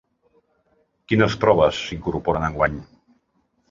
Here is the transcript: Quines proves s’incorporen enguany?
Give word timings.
Quines 1.13 1.37
proves 1.45 1.85
s’incorporen 1.85 2.51
enguany? 2.53 2.85